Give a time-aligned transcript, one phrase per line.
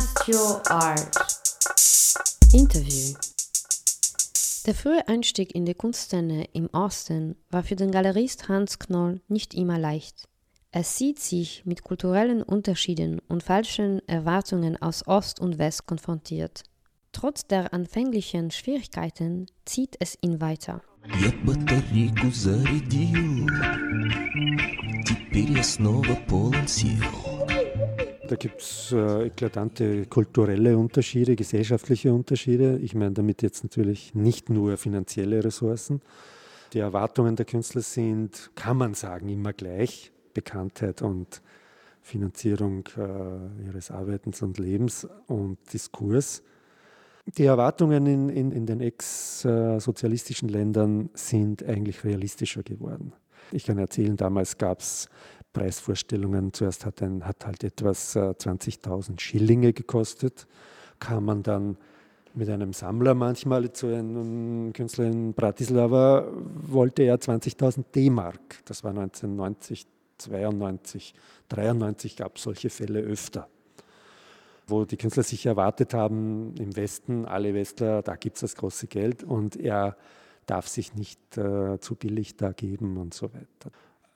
[0.00, 1.16] Podcast Your Art.
[2.54, 3.14] Interview.
[4.66, 9.52] Der frühe Einstieg in die Kunstszene im Osten war für den Galerist Hans Knoll nicht
[9.52, 10.26] immer leicht.
[10.72, 16.62] Er sieht sich mit kulturellen Unterschieden und falschen Erwartungen aus Ost und West konfrontiert.
[17.12, 20.80] Trotz der anfänglichen Schwierigkeiten zieht es ihn weiter.
[28.30, 32.78] Da gibt es äh, eklatante kulturelle Unterschiede, gesellschaftliche Unterschiede.
[32.78, 36.00] Ich meine damit jetzt natürlich nicht nur finanzielle Ressourcen.
[36.72, 40.12] Die Erwartungen der Künstler sind, kann man sagen, immer gleich.
[40.32, 41.42] Bekanntheit und
[42.02, 46.44] Finanzierung äh, ihres Arbeitens und Lebens und Diskurs.
[47.36, 53.12] Die Erwartungen in, in, in den ex-sozialistischen Ländern sind eigentlich realistischer geworden.
[53.50, 55.08] Ich kann erzählen, damals gab es
[55.52, 56.52] Preisvorstellungen.
[56.52, 60.46] Zuerst hat, ein, hat halt etwas äh, 20.000 Schillinge gekostet.
[60.98, 61.76] Kam man dann
[62.34, 68.62] mit einem Sammler manchmal zu einem Künstler in Bratislava, wollte er 20.000 D-Mark.
[68.66, 69.86] Das war 1990,
[70.18, 71.14] 92,
[71.48, 73.48] 93 gab es solche Fälle öfter,
[74.68, 78.86] wo die Künstler sich erwartet haben, im Westen, alle Westler, da gibt es das große
[78.86, 79.96] Geld und er
[80.46, 83.70] darf sich nicht äh, zu billig da geben und so weiter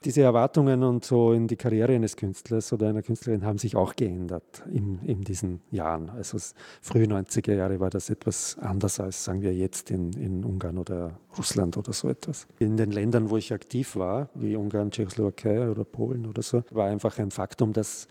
[0.04, 3.96] diese Erwartungen und so in die Karriere eines Künstlers oder einer Künstlerin haben sich auch
[3.96, 6.10] geändert in, in diesen Jahren.
[6.10, 6.38] Also
[6.80, 11.18] frühe 90er Jahre war das etwas anders als, sagen wir, jetzt in, in Ungarn oder
[11.38, 12.46] Russland oder so etwas.
[12.58, 16.88] In den Ländern, wo ich aktiv war, wie Ungarn, Tschechoslowakei oder Polen oder so, war
[16.88, 18.08] einfach ein Faktum, dass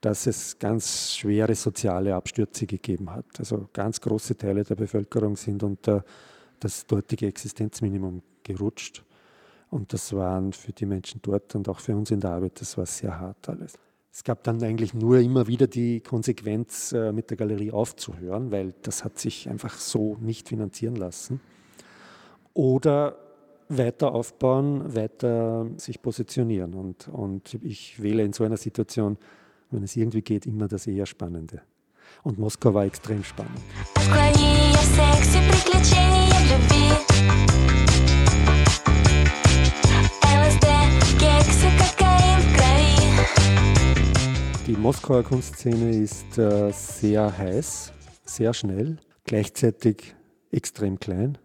[0.00, 3.26] dass es ganz schwere soziale Abstürze gegeben hat.
[3.38, 6.04] Also ganz große Teile der Bevölkerung sind unter
[6.58, 9.04] das dortige Existenzminimum gerutscht.
[9.70, 12.76] Und das waren für die Menschen dort und auch für uns in der Arbeit, das
[12.76, 13.74] war sehr hart alles.
[14.12, 18.74] Es gab dann eigentlich nur immer wieder die Konsequenz, äh, mit der Galerie aufzuhören, weil
[18.82, 21.40] das hat sich einfach so nicht finanzieren lassen.
[22.52, 23.16] Oder
[23.68, 26.74] weiter aufbauen, weiter sich positionieren.
[26.74, 29.16] Und, und ich wähle in so einer Situation,
[29.70, 31.62] wenn es irgendwie geht, immer das eher Spannende.
[32.24, 33.60] Und Moskau war extrem spannend.
[44.80, 47.92] Moskauer Kunstszene ist äh, sehr heiß,
[48.24, 50.14] sehr schnell, gleichzeitig
[50.50, 51.36] extrem klein.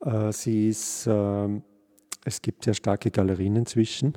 [0.00, 1.48] Äh, sie ist, äh,
[2.24, 4.16] es gibt sehr starke Galerien inzwischen.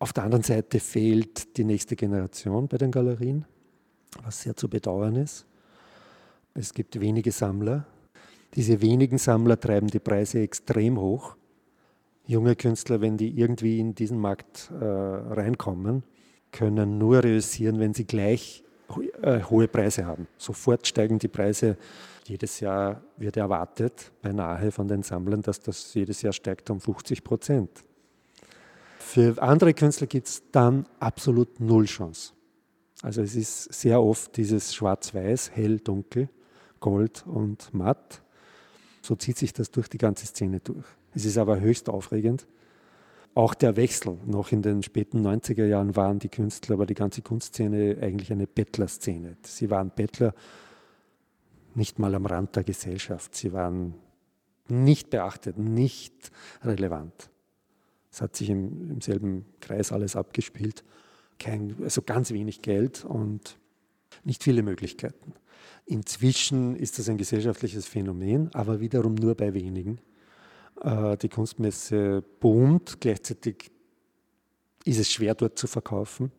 [0.00, 3.44] Auf der anderen Seite fehlt die nächste Generation bei den Galerien,
[4.24, 5.46] was sehr zu bedauern ist.
[6.54, 7.86] Es gibt wenige Sammler.
[8.54, 11.36] Diese wenigen Sammler treiben die Preise extrem hoch.
[12.26, 16.02] Junge Künstler, wenn die irgendwie in diesen Markt äh, reinkommen,
[16.52, 18.64] können nur reüssieren, wenn sie gleich
[19.22, 20.26] äh, hohe Preise haben.
[20.38, 21.76] Sofort steigen die Preise.
[22.24, 27.24] Jedes Jahr wird erwartet, beinahe von den Sammlern, dass das jedes Jahr steigt um 50
[27.24, 27.70] Prozent.
[28.98, 32.32] Für andere Künstler gibt es dann absolut null Chance.
[33.02, 36.28] Also es ist sehr oft dieses Schwarz-Weiß, hell, dunkel,
[36.80, 38.22] Gold und matt.
[39.02, 40.84] So zieht sich das durch die ganze Szene durch.
[41.14, 42.46] Es ist aber höchst aufregend
[43.34, 44.18] auch der Wechsel.
[44.26, 48.46] Noch in den späten 90er Jahren waren die Künstler, aber die ganze Kunstszene eigentlich eine
[48.46, 49.36] Bettlerszene.
[49.42, 50.34] Sie waren Bettler
[51.74, 53.34] nicht mal am Rand der Gesellschaft.
[53.34, 53.94] Sie waren
[54.68, 56.30] nicht beachtet, nicht
[56.62, 57.30] relevant.
[58.10, 60.84] Es hat sich im, im selben Kreis alles abgespielt.
[61.38, 63.58] Kein, also ganz wenig Geld und
[64.24, 65.34] nicht viele Möglichkeiten.
[65.86, 70.00] Inzwischen ist das ein gesellschaftliches Phänomen, aber wiederum nur bei wenigen.
[70.82, 73.70] Äh, die Kunstmesse boomt, gleichzeitig
[74.84, 76.30] ist es schwer dort zu verkaufen.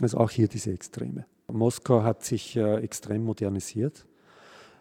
[0.00, 1.26] Also auch hier diese Extreme.
[1.48, 4.06] Moskau hat sich äh, extrem modernisiert,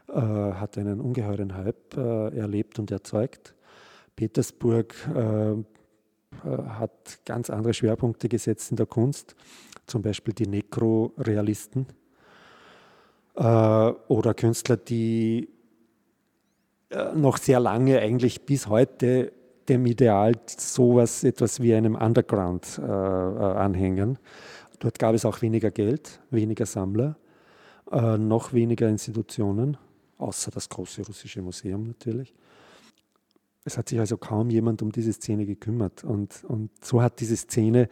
[0.08, 3.54] äh, hat einen ungeheuren Hype erlebt und erzeugt.
[4.16, 4.96] Petersburg
[6.44, 9.36] hat ganz andere Schwerpunkte gesetzt in der Kunst,
[9.88, 11.86] zum Beispiel die Nekrorealisten
[13.36, 15.50] oder Künstler, die
[17.16, 19.32] noch sehr lange, eigentlich bis heute,
[19.68, 24.20] dem Ideal sowas, etwas wie einem Underground äh, äh, anhängen.
[24.80, 27.16] Dort gab es auch weniger Geld, weniger Sammler,
[27.92, 29.78] äh, noch weniger Institutionen,
[30.18, 32.34] außer das große russische Museum natürlich.
[33.64, 36.04] Es hat sich also kaum jemand um diese Szene gekümmert.
[36.04, 37.90] Und, und so hat diese Szene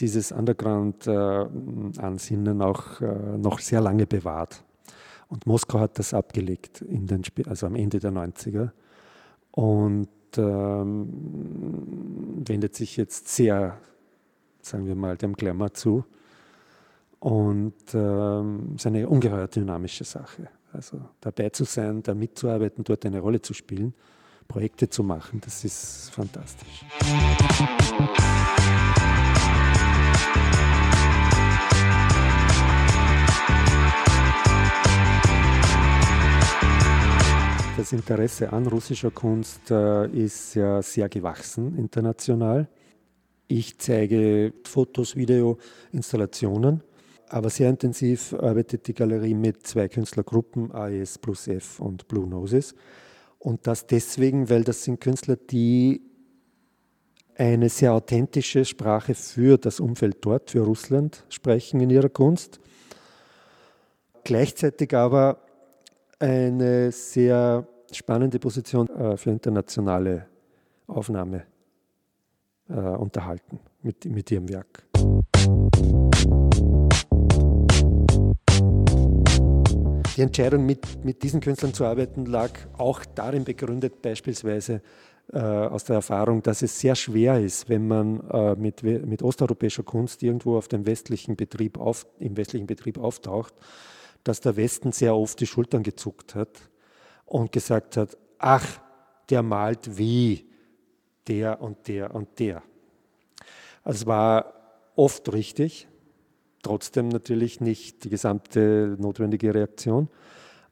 [0.00, 4.64] dieses Underground-Ansinnen äh, auch äh, noch sehr lange bewahrt.
[5.28, 8.70] Und Moskau hat das abgelegt, in den, also am Ende der 90er.
[9.50, 11.08] Und ähm,
[12.46, 13.78] wendet sich jetzt sehr,
[14.60, 16.04] sagen wir mal, dem Glamour zu.
[17.20, 20.48] Und ähm, es ist eine ungeheuer dynamische Sache.
[20.72, 23.94] Also dabei zu sein, da mitzuarbeiten, dort eine Rolle zu spielen,
[24.48, 26.84] Projekte zu machen, das ist fantastisch.
[37.76, 42.68] Das Interesse an russischer Kunst äh, ist ja sehr gewachsen international.
[43.48, 45.58] Ich zeige Fotos, Video,
[45.90, 46.84] Installationen,
[47.28, 52.76] aber sehr intensiv arbeitet die Galerie mit zwei Künstlergruppen, AES plus F und Blue Noses.
[53.40, 56.00] Und das deswegen, weil das sind Künstler, die
[57.34, 62.60] eine sehr authentische Sprache für das Umfeld dort, für Russland sprechen in ihrer Kunst.
[64.22, 65.43] Gleichzeitig aber
[66.18, 70.26] eine sehr spannende Position äh, für internationale
[70.86, 71.44] Aufnahme
[72.68, 74.84] äh, unterhalten mit, mit ihrem Werk.
[80.16, 84.80] Die Entscheidung, mit, mit diesen Künstlern zu arbeiten, lag auch darin begründet, beispielsweise
[85.32, 89.82] äh, aus der Erfahrung, dass es sehr schwer ist, wenn man äh, mit, mit osteuropäischer
[89.82, 93.54] Kunst irgendwo auf dem westlichen Betrieb auf, im westlichen Betrieb auftaucht,
[94.24, 96.70] dass der Westen sehr oft die Schultern gezuckt hat
[97.26, 98.80] und gesagt hat, ach,
[99.30, 100.46] der malt wie
[101.28, 102.62] der und der und der.
[103.82, 104.54] Also es war
[104.96, 105.88] oft richtig,
[106.62, 110.08] trotzdem natürlich nicht die gesamte notwendige Reaktion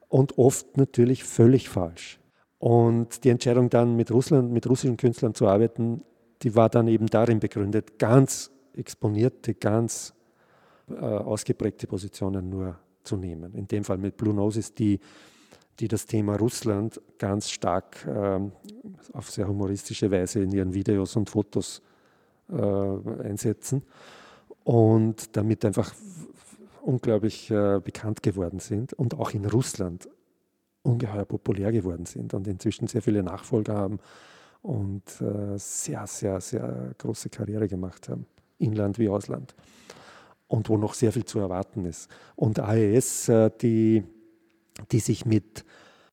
[0.09, 2.19] und oft natürlich völlig falsch.
[2.59, 6.03] Und die Entscheidung dann mit Russland, mit russischen Künstlern zu arbeiten,
[6.41, 10.13] die war dann eben darin begründet, ganz exponierte, ganz
[10.89, 13.53] äh, ausgeprägte Positionen nur zu nehmen.
[13.53, 14.99] In dem Fall mit Blue Noses, die
[15.79, 18.39] die das Thema Russland ganz stark äh,
[19.13, 21.81] auf sehr humoristische Weise in ihren Videos und Fotos
[22.49, 23.83] äh, einsetzen
[24.63, 25.93] und damit einfach
[26.81, 30.09] unglaublich äh, bekannt geworden sind und auch in Russland
[30.83, 33.99] ungeheuer populär geworden sind und inzwischen sehr viele Nachfolger haben
[34.61, 38.25] und äh, sehr, sehr, sehr große Karriere gemacht haben,
[38.59, 39.55] Inland wie Ausland.
[40.53, 42.11] Und wo noch sehr viel zu erwarten ist.
[42.35, 44.03] Und AES, äh, die
[44.91, 45.65] die sich mit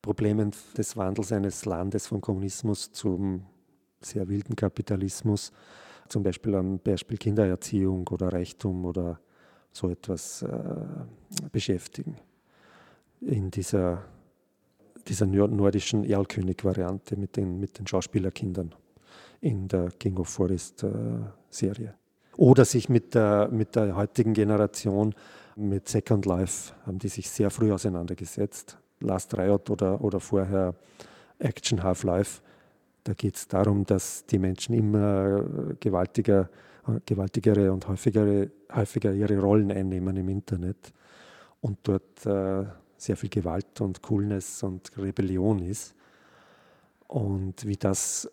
[0.03, 3.45] Problemen des Wandels eines Landes vom Kommunismus zum
[4.01, 5.53] sehr wilden Kapitalismus,
[6.09, 9.21] zum Beispiel am Beispiel Kindererziehung oder Reichtum oder
[9.73, 10.49] so etwas äh,
[11.53, 12.17] beschäftigen.
[13.21, 14.05] In dieser,
[15.07, 18.75] dieser nordischen Erlkönig-Variante mit den, mit den Schauspielerkindern
[19.41, 22.00] in der King of Forest äh.
[22.41, 25.15] Oder sich mit der, mit der heutigen Generation
[25.57, 28.79] mit Second Life haben die sich sehr früh auseinandergesetzt.
[29.01, 30.75] Last Riot oder, oder vorher
[31.39, 32.41] Action Half-Life.
[33.05, 35.45] Da geht es darum, dass die Menschen immer
[35.81, 36.49] gewaltiger,
[37.05, 40.95] gewaltigere und häufigere, häufiger ihre Rollen einnehmen im Internet
[41.61, 42.65] und dort äh,
[42.97, 45.95] sehr viel Gewalt und Coolness und Rebellion ist.
[47.07, 48.31] Und wie das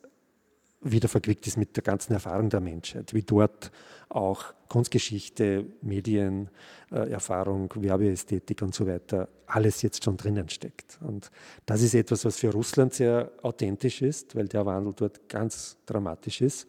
[0.81, 3.71] wieder verquickt ist mit der ganzen Erfahrung der Menschheit, wie dort
[4.09, 6.50] auch Kunstgeschichte, Medien,
[6.91, 11.00] äh, Erfahrung, Werbeästhetik und so weiter, alles jetzt schon drinnen steckt.
[11.01, 11.31] Und
[11.65, 16.41] das ist etwas, was für Russland sehr authentisch ist, weil der Wandel dort ganz dramatisch
[16.41, 16.68] ist,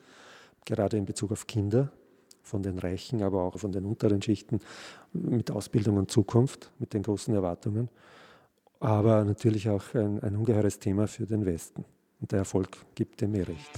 [0.64, 1.90] gerade in Bezug auf Kinder,
[2.42, 4.60] von den Reichen, aber auch von den unteren Schichten,
[5.12, 7.90] mit Ausbildung und Zukunft, mit den großen Erwartungen.
[8.80, 11.84] Aber natürlich auch ein, ein ungeheures Thema für den Westen.
[12.20, 13.70] Und der Erfolg gibt dem mehr recht.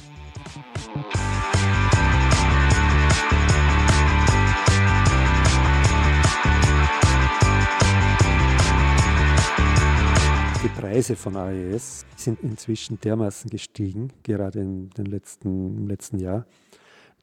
[10.63, 16.47] Die Preise von AES sind inzwischen dermaßen gestiegen, gerade in den letzten, im letzten Jahr,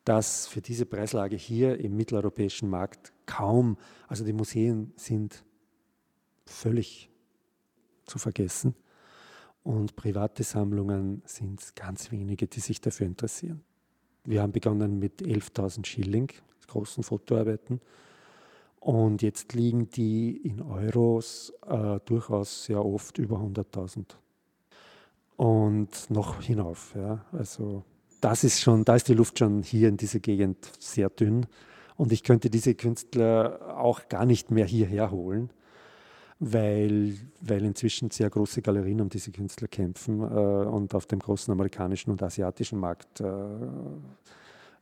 [0.05, 5.43] dass für diese Preislage hier im mitteleuropäischen Markt kaum, also die Museen sind
[6.45, 7.09] völlig
[8.05, 8.75] zu vergessen
[9.67, 13.61] und private Sammlungen sind ganz wenige, die sich dafür interessieren.
[14.23, 16.31] Wir haben begonnen mit 11.000 Schilling,
[16.67, 17.81] großen Fotoarbeiten.
[18.79, 24.05] Und jetzt liegen die in Euros äh, durchaus sehr oft über 100.000.
[25.35, 26.93] Und noch hinauf.
[26.95, 27.25] Ja.
[27.33, 27.83] Also
[28.21, 31.45] das ist schon, da ist die Luft schon hier in dieser Gegend sehr dünn.
[31.97, 35.51] Und ich könnte diese Künstler auch gar nicht mehr hierher holen
[36.39, 41.51] weil, weil inzwischen sehr große Galerien um diese Künstler kämpfen äh, und auf dem großen
[41.51, 43.25] amerikanischen und asiatischen Markt äh,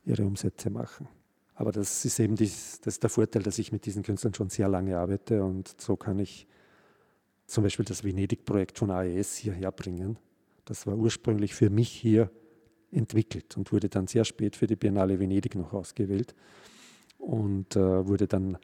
[0.04, 1.08] ihre Umsätze machen.
[1.54, 4.68] Aber das ist eben dies, das der Vorteil, dass ich mit diesen Künstlern schon sehr
[4.68, 6.46] lange arbeite und so kann ich
[7.46, 10.18] zum Beispiel das Venedig-Projekt von AES hierher bringen.
[10.66, 12.30] Das war ursprünglich für mich hier
[12.90, 16.34] entwickelt und wurde dann sehr spät für die Biennale Venedig noch ausgewählt
[17.18, 18.58] und äh, wurde dann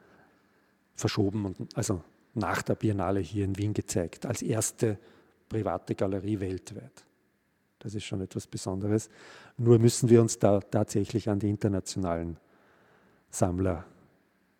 [0.95, 2.03] verschoben und also
[2.34, 4.98] nach der Biennale hier in Wien gezeigt, als erste
[5.48, 7.04] private Galerie weltweit.
[7.78, 9.08] Das ist schon etwas Besonderes.
[9.56, 12.36] Nur müssen wir uns da tatsächlich an die internationalen
[13.30, 13.84] Sammler,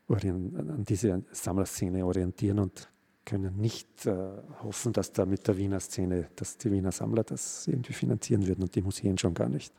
[0.08, 2.88] an diese Sammlerszene orientieren und
[3.24, 4.16] können nicht äh,
[4.62, 8.62] hoffen, dass da mit der Wiener Szene, dass die Wiener Sammler das irgendwie finanzieren würden
[8.62, 9.72] und die Museen schon gar nicht.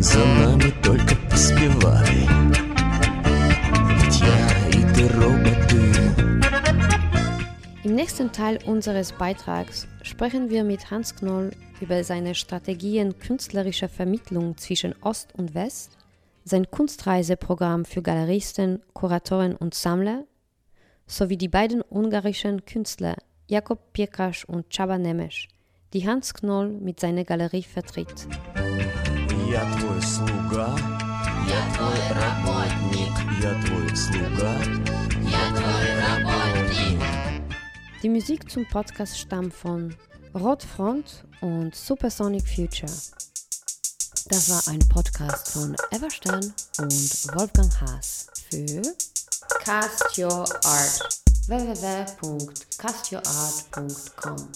[0.00, 2.71] За нами только поспевай
[7.84, 14.56] Im nächsten Teil unseres Beitrags sprechen wir mit Hans Knoll über seine Strategien künstlerischer Vermittlung
[14.56, 15.96] zwischen Ost und West,
[16.44, 20.24] sein Kunstreiseprogramm für Galeristen, Kuratoren und Sammler
[21.06, 25.46] sowie die beiden ungarischen Künstler Jakob Pirkas und Csaba Nemes,
[25.94, 28.28] die Hans Knoll mit seiner Galerie vertritt.
[29.50, 30.76] Я твой слуга,
[31.48, 34.54] я твой работник, я твой слуга,
[35.22, 37.00] я твой работник.
[38.02, 39.94] Die Musik zum Podcast stammt von
[40.34, 42.92] Rotfront und Supersonic Future.
[44.30, 48.82] Das war ein Podcast von Everstern und Wolfgang Haas für
[49.64, 51.08] Cast Your Art
[51.48, 54.48] www.castyourart.com